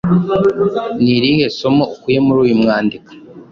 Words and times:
Ni 1.01 1.09
irihe 1.17 1.45
somo 1.57 1.83
ukuye 1.95 2.19
muri 2.25 2.39
uyu 2.45 2.55
mwandiko? 2.61 3.09